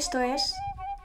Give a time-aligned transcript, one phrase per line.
[0.00, 0.54] Esto es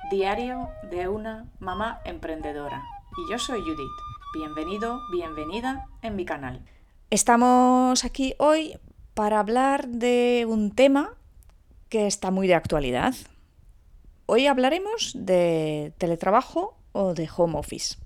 [0.10, 2.82] Diario de una mamá emprendedora
[3.18, 3.92] y yo soy Judith.
[4.34, 6.64] Bienvenido, bienvenida en mi canal.
[7.10, 8.80] Estamos aquí hoy
[9.14, 11.14] para hablar de un tema
[11.90, 13.14] que está muy de actualidad.
[14.28, 17.98] Hoy hablaremos de teletrabajo o de home office.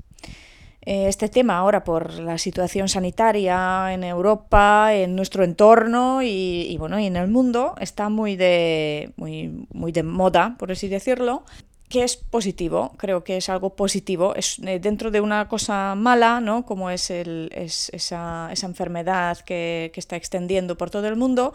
[0.89, 6.99] Eh, este tema ahora por la situación sanitaria en Europa, en nuestro entorno y, bueno,
[6.99, 11.43] y en el mundo está muy de, muy, muy de moda, por así decirlo,
[11.89, 16.41] que es positivo, creo que es algo positivo, es eh, dentro de una cosa mala,
[16.41, 16.65] ¿no?
[16.65, 21.53] como es, el, es esa, esa, enfermedad que, que, está extendiendo por todo el mundo,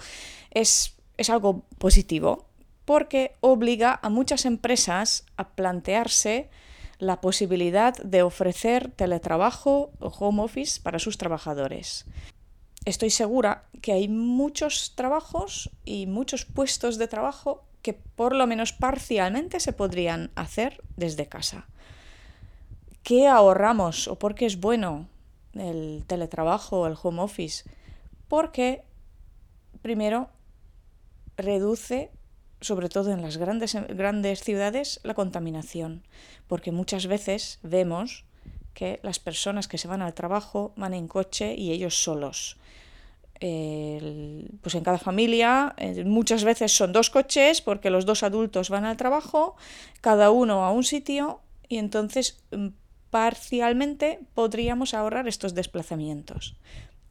[0.52, 2.44] es, es algo positivo,
[2.84, 6.50] porque obliga a muchas empresas a plantearse
[6.98, 12.06] la posibilidad de ofrecer teletrabajo o home office para sus trabajadores.
[12.84, 18.72] Estoy segura que hay muchos trabajos y muchos puestos de trabajo que por lo menos
[18.72, 21.66] parcialmente se podrían hacer desde casa.
[23.02, 25.08] ¿Qué ahorramos o por qué es bueno
[25.52, 27.64] el teletrabajo o el home office?
[28.28, 28.84] Porque,
[29.82, 30.30] primero,
[31.36, 32.10] reduce
[32.64, 36.02] sobre todo en las grandes, grandes ciudades, la contaminación,
[36.48, 38.24] porque muchas veces vemos
[38.74, 42.56] que las personas que se van al trabajo van en coche y ellos solos.
[43.40, 48.84] pues en cada familia eh, muchas veces son dos coches porque los dos adultos van
[48.84, 49.56] al trabajo,
[50.00, 52.68] cada uno a un sitio y entonces mm,
[53.10, 56.56] parcialmente podríamos ahorrar estos desplazamientos.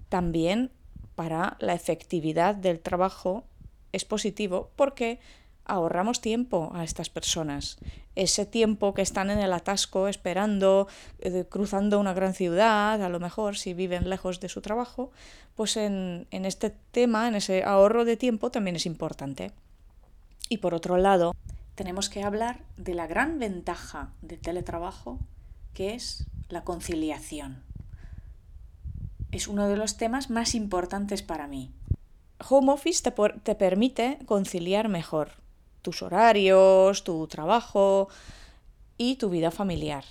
[0.10, 0.72] También
[1.16, 3.44] para la efectividad del trabajo
[3.92, 5.20] es positivo porque
[5.66, 7.78] ahorramos tiempo a estas personas.
[8.16, 10.88] Ese tiempo que están en el atasco esperando,
[11.20, 15.12] eh, cruzando una gran ciudad, a lo mejor si viven lejos de su trabajo,
[15.56, 19.52] pues en, en este tema, en ese ahorro de tiempo también es importante.
[20.50, 21.36] Y por otro lado,
[21.76, 25.20] tenemos que hablar de la gran ventaja del teletrabajo,
[25.74, 27.64] que es la conciliación.
[29.32, 31.72] Es uno de los temas más importantes para mí.
[32.50, 35.43] Home Office te, te permite conciliar mejor
[35.84, 38.10] tus horarios, tu trabajo
[38.98, 40.04] y tu vida familiar.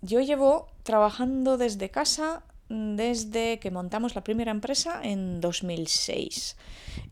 [0.00, 6.56] Yo llevo trabajando desde casa desde que montamos la primera empresa en 2006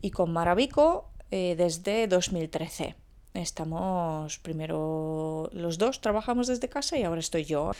[0.01, 2.95] y con Maravico eh, desde 2013.
[3.33, 7.71] Estamos primero los dos trabajamos desde casa y ahora estoy yo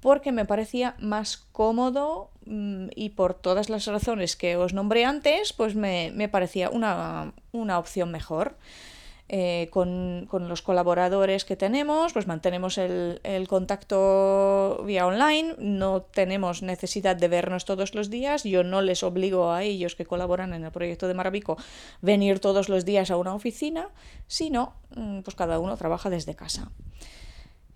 [0.00, 5.52] porque me parecía más cómodo mm, y por todas las razones que os nombré antes,
[5.52, 8.56] pues me, parecía una, opción mejor.
[9.28, 17.16] Eh, con, los colaboradores que tenemos, pues mantenemos el, contacto vía online, no tenemos necesidad
[17.16, 20.70] de vernos todos los días, yo no les obligo a ellos que colaboran en el
[20.70, 21.56] proyecto de Maravico
[22.02, 23.88] venir todos los días a una oficina,
[24.28, 26.70] sino mm, pues cada uno trabaja desde casa.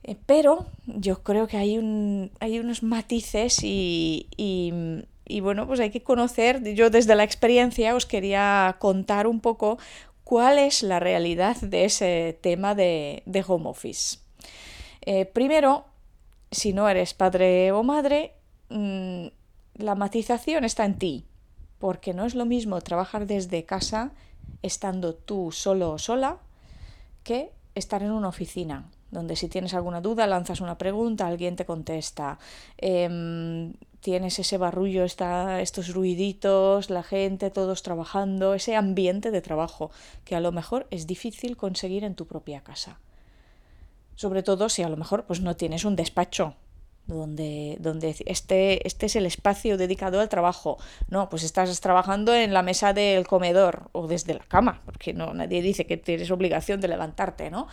[0.02, 5.90] Eh, pero yo creo que hay, un, hay unos matices y, y, bueno, pues hay
[5.90, 9.78] que conocer, yo desde la experiencia os quería contar un poco
[10.24, 14.18] cuál es la realidad de ese tema de, de home office.
[15.02, 15.84] Eh, primero,
[16.50, 18.34] si no eres padre o madre,
[18.70, 19.26] mm,
[19.74, 21.24] la matización está en ti,
[21.78, 24.12] porque no es lo mismo trabajar desde casa
[24.62, 26.38] estando tú solo o sola
[27.22, 31.64] que estar en una oficina donde si tienes alguna duda lanzas una pregunta, alguien te
[31.64, 32.38] contesta.
[32.78, 39.90] Em, tienes ese barrullo, está, estos ruiditos, la gente, todos trabajando, ese ambiente de trabajo
[40.24, 42.98] que a lo mejor es difícil conseguir en tu propia casa.
[44.14, 46.54] Sobre todo si a lo mejor pues, no tienes un despacho
[47.06, 50.78] donde, donde este, este es el espacio dedicado al trabajo.
[51.08, 55.34] No, pues estás trabajando en la mesa del comedor o desde la cama, porque no,
[55.34, 57.66] nadie dice que tienes obligación de levantarte, ¿no?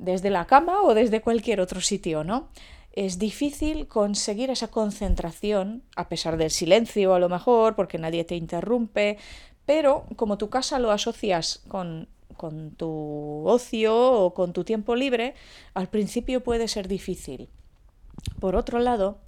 [0.00, 2.48] Desde la cama o desde cualquier otro sitio, ¿no?
[2.92, 8.34] Es difícil conseguir esa concentración, a pesar del silencio a lo mejor, porque nadie te
[8.34, 9.18] interrumpe,
[9.64, 15.34] pero como tu casa lo asocias con, con tu ocio o con tu tiempo libre,
[15.74, 17.48] al principio puede ser difícil.
[18.40, 19.18] Por otro lado,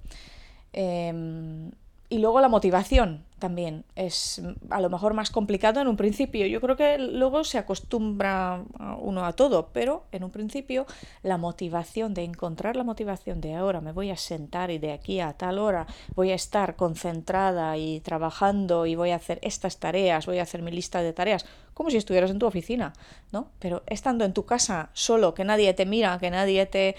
[0.72, 1.70] em,
[2.08, 4.40] y luego la motivación también es
[4.70, 6.46] a lo mejor más complicado en un principio.
[6.46, 8.62] Yo creo que luego se acostumbra
[9.00, 10.86] uno a todo, pero en un principio
[11.24, 15.18] la motivación de encontrar la motivación de ahora me voy a sentar y de aquí
[15.18, 20.26] a tal hora voy a estar concentrada y trabajando y voy a hacer estas tareas,
[20.26, 21.44] voy a hacer mi lista de tareas,
[21.74, 22.92] como si estuvieras en tu oficina,
[23.32, 23.48] ¿no?
[23.58, 26.94] Pero estando en tu casa solo, que nadie te mira, que nadie te...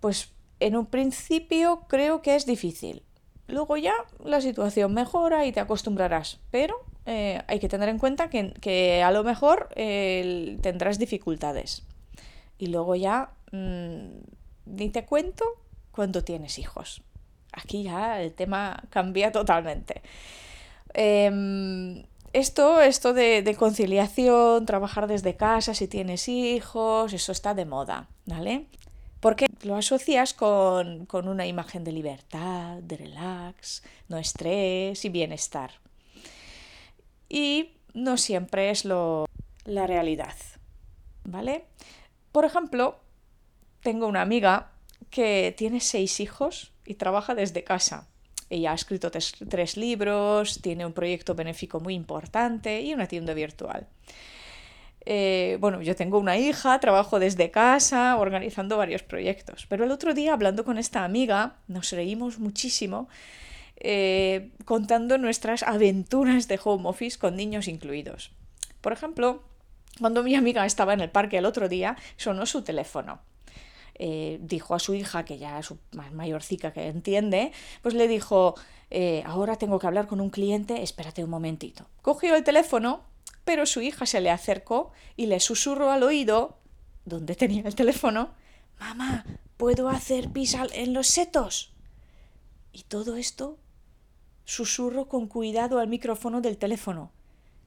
[0.00, 0.30] pues
[0.60, 3.02] en un principio creo que es difícil
[3.46, 3.94] Luego ya
[4.24, 9.10] la situación mejora y te acostumbrarás, pero eh, hay que tener en cuenta que, a
[9.10, 11.82] lo mejor tendrás dificultades.
[12.58, 14.06] Y luego ya mmm,
[14.66, 15.44] ni te cuento
[15.90, 17.02] cuando tienes hijos.
[17.52, 20.02] Aquí ya el tema cambia totalmente.
[20.94, 27.64] Eh, esto, esto de, de, conciliación, trabajar desde casa si tienes hijos, eso está de
[27.64, 28.66] moda, ¿vale?
[29.24, 35.70] Porque lo asocias con, con una imagen de libertad, de relax, no estrés y bienestar.
[37.30, 39.24] Y no siempre es lo,
[39.64, 40.34] la realidad,
[41.24, 41.64] ¿vale?
[42.32, 43.00] Por ejemplo,
[43.80, 44.72] tengo una amiga
[45.08, 48.06] que tiene seis hijos y trabaja desde casa.
[48.50, 53.32] Ella ha escrito tres, tres, libros, tiene un proyecto benéfico muy importante y una tienda
[53.32, 53.86] virtual.
[55.06, 59.66] Eh, bueno, yo tengo una hija, trabajo desde casa, organizando varios proyectos.
[59.68, 63.08] Pero el otro día, hablando con esta amiga, nos reímos muchísimo
[63.76, 68.32] eh, contando nuestras aventuras de home office con niños incluidos.
[68.80, 69.42] Por ejemplo,
[70.00, 73.20] cuando mi amiga estaba en el parque el otro día, sonó su teléfono.
[73.96, 78.54] Eh, dijo a su hija, que ya es más mayorcica que entiende, pues le dijo,
[79.24, 81.86] ahora tengo que hablar con un cliente, espérate un momentito.
[82.00, 83.02] Cogió el teléfono,
[83.44, 86.58] pero su hija se le acercó y le susurró al oído,
[87.04, 88.34] donde tenía el teléfono,
[88.78, 89.24] Mamá,
[89.56, 91.72] ¿puedo hacer pis en los setos?
[92.72, 93.58] Y todo esto
[94.44, 97.12] susurro con cuidado al micrófono del teléfono.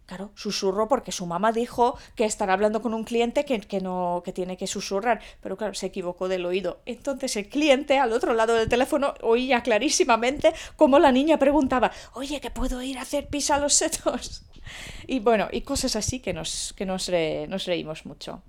[0.08, 4.22] Claro, susurro porque su mamá dijo que estará hablando con un cliente que, que, no,
[4.24, 6.80] que tiene que susurrar, pero claro, se equivocó del oído.
[6.86, 12.40] Entonces el cliente al otro lado del teléfono oía clarísimamente como la niña preguntaba, oye,
[12.40, 14.44] ¿que puedo ir a hacer pis a los setos?
[15.08, 17.10] Y bueno, y cosas así que nos, que nos,
[17.48, 18.42] nos reímos mucho.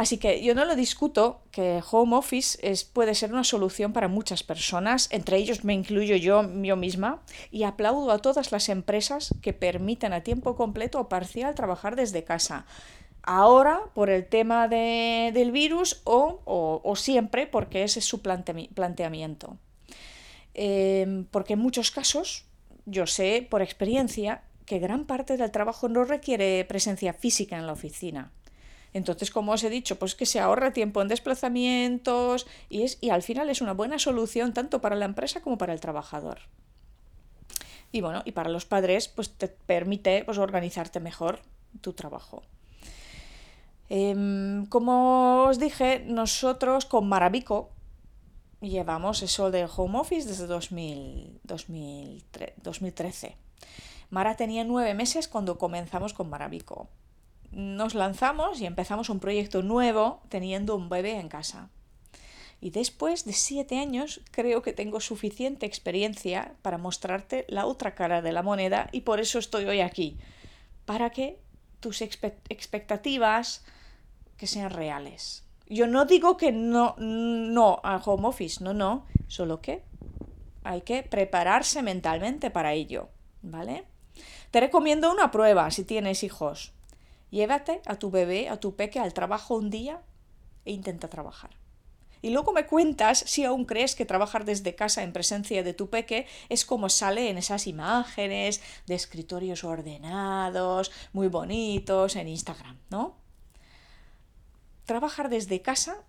[0.00, 4.08] Así que yo no lo discuto que home office es, puede ser una solución para
[4.08, 7.20] muchas personas, entre ellos me incluyo yo, yo misma,
[7.50, 12.24] y aplaudo a todas las empresas que permiten a tiempo completo o parcial trabajar desde
[12.24, 12.64] casa.
[13.22, 18.54] Ahora por el tema de, del virus o, o, siempre porque ese es su plante,
[18.72, 19.58] planteamiento.
[20.54, 22.46] Eh, porque en muchos casos,
[22.86, 27.74] yo sé por experiencia que gran parte del trabajo no requiere presencia física en la
[27.74, 28.32] oficina.
[28.92, 33.10] Entonces, como os he dicho, pues que se ahorra tiempo en desplazamientos y, es, y
[33.10, 36.40] al final es una buena solución tanto para la empresa como para el trabajador.
[37.92, 41.40] Y bueno, y para los padres, pues te permite pues, organizarte mejor
[41.80, 42.42] tu trabajo.
[43.88, 47.70] Eh, como os dije, nosotros con Maravico
[48.60, 53.36] llevamos eso del home office desde 2000, 2013.
[54.10, 56.88] Mara tenía nueve meses cuando comenzamos con Maravico
[57.52, 61.70] nos lanzamos y empezamos un proyecto nuevo teniendo un bebé en casa.
[62.60, 68.20] Y después de siete años creo que tengo suficiente experiencia para mostrarte la otra cara
[68.20, 70.18] de la moneda y por eso estoy hoy aquí,
[70.84, 71.38] para que
[71.80, 73.64] tus expectativas
[74.36, 75.44] que sean reales.
[75.66, 79.82] Yo no digo que no, no a home office, no, no, solo que
[80.64, 83.08] hay que prepararse mentalmente para ello,
[83.40, 83.84] ¿vale?
[84.50, 86.74] Te recomiendo una prueba si tienes hijos.
[87.30, 90.02] Llévate a tu bebé, a tu peque al trabajo un día
[90.64, 91.50] e intenta trabajar.
[92.22, 95.88] Y luego me cuentas si aún crees que trabajar desde casa en presencia de tu
[95.88, 103.16] peque es como sale en esas imágenes de escritorios ordenados, muy bonitos en Instagram, ¿no?
[104.84, 106.04] Trabajar desde casa,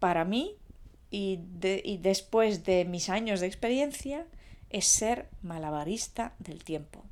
[0.00, 0.56] para mí,
[1.10, 4.26] y, de, y después de mis años de experiencia,
[4.70, 7.04] es ser malabarista del tiempo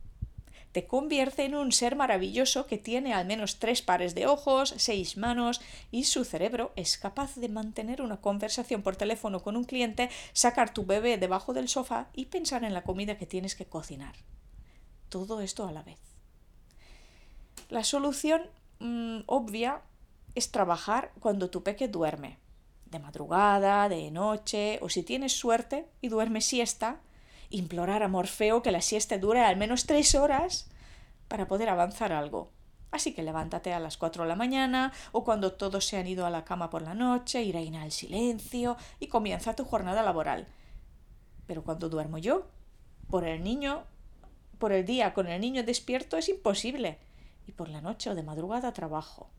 [0.73, 5.17] te convierte en un ser maravilloso que tiene al menos tres pares de ojos, seis
[5.17, 5.61] manos
[5.91, 10.73] y su cerebro es capaz de mantener una conversación por teléfono con un cliente, sacar
[10.73, 14.15] tu bebé debajo del sofá y pensar en la comida que tienes que cocinar.
[15.09, 15.99] Todo esto a la vez.
[17.69, 18.43] La solución
[18.79, 19.83] mmm, obvia
[20.35, 22.39] es trabajar cuando tu peque duerme,
[22.87, 27.01] de madrugada, de noche, o si tienes suerte y duerme siesta,
[27.51, 30.71] implorar a Morfeo que la siesta dure al menos tres horas
[31.29, 32.53] para poder avanzar algo.
[32.91, 36.27] Así que levántate a las cuatro de la mañana o cuando todos se han ido
[36.27, 40.49] a la cama por la noche y reina el silencio y comienza tu jornada laboral.
[41.47, 42.49] Pero cuando duermo yo,
[43.09, 43.85] por el niño,
[44.59, 46.99] por el día con el niño despierto es imposible
[47.47, 49.31] y por la noche o de madrugada trabajo.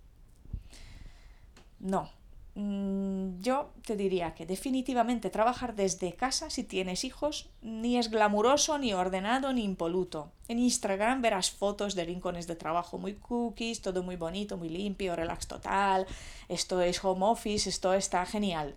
[1.79, 2.09] No,
[2.53, 8.93] yo te diría que definitivamente trabajar desde casa si tienes hijos ni es glamuroso, ni
[8.93, 10.31] ordenado, ni impoluto.
[10.49, 15.15] En Instagram verás fotos de rincones de trabajo muy cookies, todo muy bonito, muy limpio,
[15.15, 16.05] relax total,
[16.49, 18.75] esto es home office, esto está genial.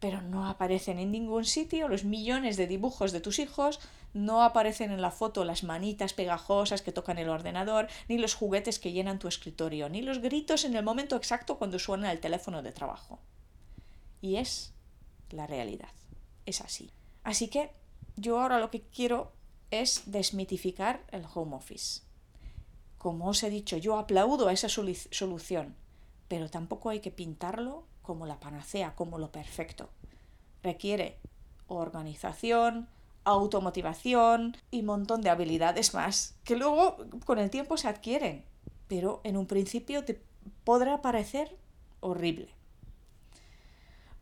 [0.00, 3.80] Pero no aparecen en ningún sitio los millones de dibujos de tus hijos
[4.12, 8.78] no aparecen en la foto las manitas pegajosas que tocan el ordenador, ni los juguetes
[8.78, 12.62] que llenan tu escritorio, ni los gritos en el momento exacto cuando suena el teléfono
[12.62, 13.20] de trabajo.
[14.20, 14.74] Y es
[15.30, 15.92] la realidad.
[16.44, 16.90] Es así.
[17.22, 17.70] Así que
[18.16, 19.32] yo ahora lo que quiero
[19.70, 22.02] es desmitificar el home office.
[22.98, 25.76] Como os he dicho, yo aplaudo a esa solución,
[26.28, 29.90] pero tampoco hay que pintarlo como la panacea, como lo perfecto.
[30.62, 31.18] Requiere
[31.68, 32.88] organización,
[33.24, 38.44] automotivación y un montón de habilidades más, que luego con el tiempo se adquieren,
[38.88, 40.22] pero en un principio te
[40.64, 41.56] podrá parecer
[42.00, 42.54] horrible.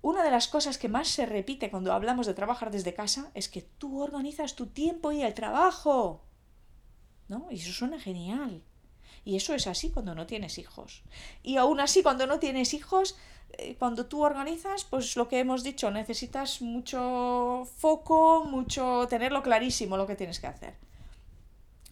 [0.00, 3.48] Una de las cosas que más se repite cuando hablamos de trabajar desde casa es
[3.48, 6.22] que tú organizas tu tiempo y el trabajo.
[7.26, 7.48] ¿No?
[7.50, 8.62] Y eso suena genial.
[9.28, 11.02] Y eso es así cuando no tienes hijos.
[11.42, 13.14] Y aún así, cuando no tienes hijos,
[13.58, 19.98] eh, cuando tú organizas, pues lo que hemos dicho, necesitas mucho foco, mucho tenerlo clarísimo
[19.98, 20.76] lo que tienes que hacer.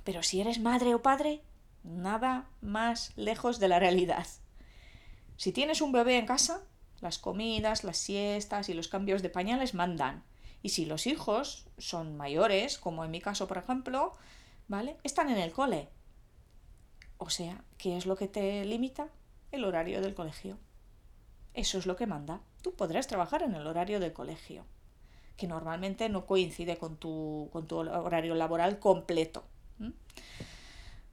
[0.02, 1.42] Pero si eres madre o padre,
[1.84, 4.26] nada más lejos de la realidad.
[5.36, 6.62] Si tienes un bebé en casa,
[7.02, 10.24] las comidas, las siestas y los cambios de pañales mandan.
[10.62, 14.14] Y si los hijos son mayores, como en mi caso, por ejemplo,
[14.68, 14.96] ¿vale?
[15.02, 15.90] Están en el cole.
[17.18, 19.08] O sea, ¿qué es lo que te limita?
[19.52, 20.58] El horario del colegio.
[21.54, 22.40] Eso es lo que manda.
[22.62, 24.64] Tú podrás trabajar en el horario del colegio,
[25.36, 29.44] que normalmente no coincide con tu, con tu horario laboral completo.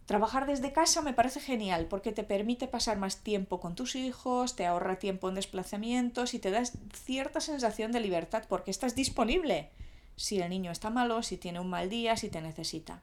[0.06, 4.58] Trabajar desde casa me parece genial porque te permite pasar más tiempo con tus hijos,
[4.58, 6.62] te ahorra tiempo en desplazamientos y te da
[6.94, 9.72] cierta sensación de libertad porque estás disponible.
[10.18, 13.02] Si el niño está malo, si tiene un mal día, si te necesita.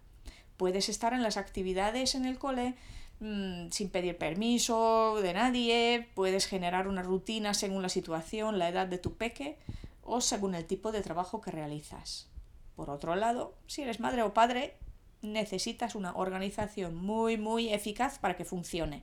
[0.61, 2.75] Puedes estar en las actividades en el cole
[3.21, 8.87] mm, sin pedir permiso de nadie, puedes generar una rutina según la situación, la edad
[8.87, 9.57] de tu peque
[10.02, 12.29] o según el tipo de trabajo que realizas.
[12.76, 14.76] Por otro lado, si eres madre o padre,
[15.23, 19.02] necesitas una organización muy, muy eficaz para que funcione.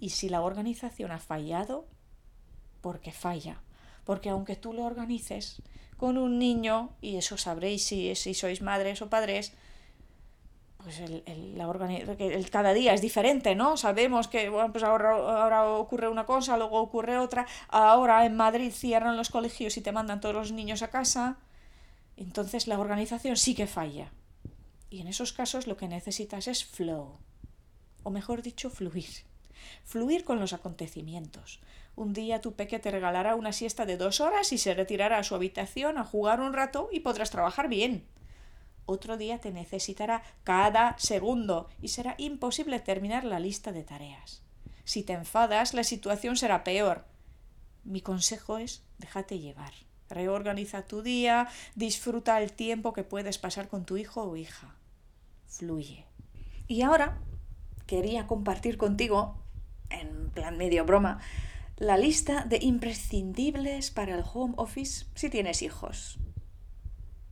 [0.00, 1.86] Y si la organización ha fallado,
[2.80, 3.62] porque falla.
[4.02, 5.62] Porque aunque tú lo organices
[5.96, 9.52] con un niño, y eso sabréis si, si sois madres o padres,
[10.84, 11.64] pues el, el, la
[12.18, 13.78] el, cada día es diferente, ¿no?
[13.78, 18.70] Sabemos que bueno, pues ahora, ahora ocurre una cosa, luego ocurre otra, ahora en Madrid
[18.70, 21.38] cierran los colegios y te mandan todos los niños a casa,
[22.18, 24.12] entonces la organización sí que falla.
[24.90, 27.16] Y en esos casos lo que necesitas es flow,
[28.02, 29.24] o mejor dicho, fluir.
[29.84, 31.60] Fluir con los acontecimientos.
[31.96, 35.24] Un día tu peque te regalará una siesta de dos horas y se retirará a
[35.24, 38.04] su habitación a jugar un rato y podrás trabajar bien.
[38.86, 44.42] Otro día te necesitará cada segundo y será imposible terminar la lista de tareas.
[44.84, 47.04] Si te enfadas, la situación será peor.
[47.84, 49.72] Mi consejo es déjate llevar.
[50.08, 54.74] Reorganiza tu día, disfruta el tiempo que puedes pasar con tu hijo o hija
[55.54, 56.04] fluye.
[56.66, 57.18] Y ahora
[57.86, 59.36] quería compartir contigo,
[59.90, 61.20] en plan medio broma,
[61.76, 66.18] la lista de imprescindibles para el home office si tienes hijos.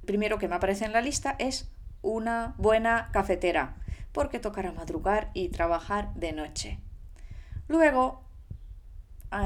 [0.07, 1.71] Primero que me aparece en la lista es
[2.03, 3.77] una buena cafetera,
[4.13, 6.79] porque tocará madrugar y trabajar de noche.
[7.69, 8.25] Luego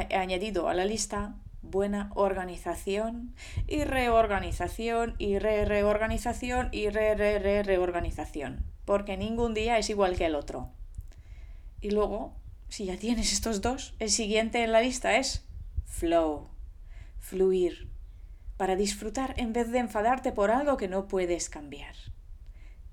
[0.09, 3.35] he añadido a la lista buena organización
[3.67, 10.17] y reorganización y re reorganización y re re re reorganización, porque ningún día es igual
[10.17, 10.71] que el otro.
[11.81, 12.35] Y luego,
[12.69, 15.45] si ya tienes estos dos, el siguiente en la lista es
[15.85, 16.49] flow,
[17.19, 17.89] fluir,
[18.57, 21.95] para disfrutar en vez de enfadarte por algo que no puedes cambiar.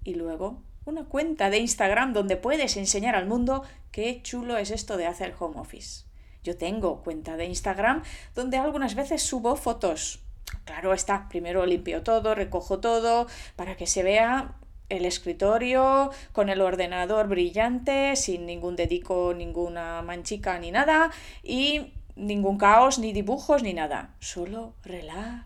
[0.04, 4.98] Y luego, una cuenta de Instagram donde puedes enseñar al mundo qué chulo es esto
[4.98, 6.06] de hacer home office.
[6.44, 8.04] Yo tengo cuenta de Instagram
[8.36, 10.20] donde algunas veces subo fotos.
[10.66, 14.56] Claro está, primero limpio todo, recojo todo para que se vea
[14.90, 22.58] el escritorio con el ordenador brillante, sin ningún dedico, ninguna manchica ni nada y ningún
[22.58, 24.14] caos, ni dibujos, ni nada.
[24.20, 25.46] Solo relax,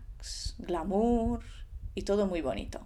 [0.57, 1.43] glamour
[1.96, 2.86] y todo muy bonito.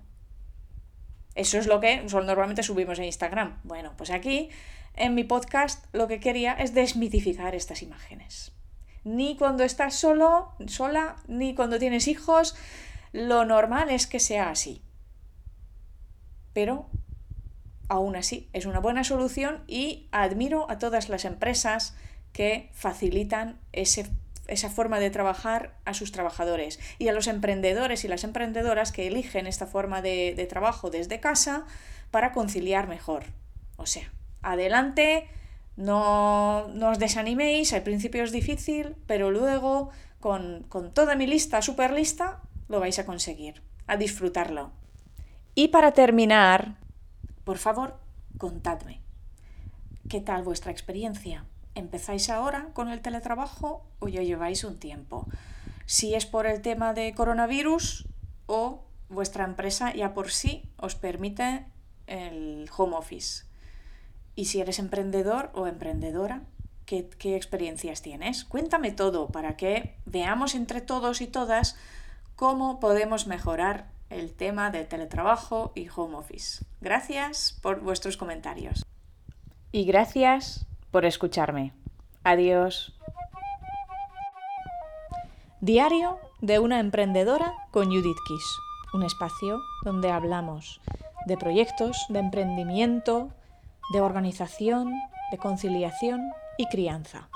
[1.35, 3.59] Eso es lo que normalmente subimos en Instagram.
[3.63, 4.49] Bueno, pues aquí
[4.95, 8.51] en mi podcast lo que quería es desmitificar estas imágenes.
[9.03, 12.55] Ni cuando estás solo, sola, ni cuando tienes hijos,
[13.13, 14.83] lo normal es que sea así.
[16.53, 16.89] Pero
[17.87, 21.95] aún así es una buena solución y admiro a todas las empresas
[22.33, 23.59] que facilitan
[24.51, 29.07] esa forma de trabajar a sus trabajadores y a los emprendedores y las emprendedoras que
[29.07, 31.65] eligen esta forma de, trabajo desde casa
[32.11, 33.23] para conciliar mejor.
[33.77, 35.29] O sea, adelante,
[35.77, 39.89] no, os desaniméis, al principio es difícil, pero luego
[40.19, 44.71] con, con toda mi lista, super lista, lo vais a conseguir, a disfrutarlo.
[45.55, 46.75] Y para terminar,
[47.45, 47.97] por favor,
[48.37, 48.99] contadme.
[50.09, 51.45] ¿Qué tal vuestra experiencia?
[51.75, 55.27] ¿Empezáis ahora con el teletrabajo o ya lleváis un tiempo?
[55.85, 58.07] Si es por el tema de coronavirus
[58.45, 61.65] o vuestra empresa ya por sí os permite
[62.07, 63.45] el home office.
[64.35, 66.43] Y si eres emprendedor o emprendedora,
[66.85, 68.45] ¿qué, qué experiencias tienes?
[68.45, 71.77] Cuéntame todo para que veamos entre todos y todas
[72.35, 76.65] cómo podemos mejorar el tema de teletrabajo y home office.
[76.81, 78.85] Gracias por vuestros comentarios.
[79.71, 81.73] Y gracias por escucharme.
[82.23, 82.93] Adiós.
[85.59, 88.45] Diario de una emprendedora con Judith Kiss,
[88.93, 90.81] un espacio donde hablamos
[91.25, 93.29] de proyectos, de emprendimiento,
[93.93, 94.93] de organización,
[95.31, 97.30] de conciliación y crianza.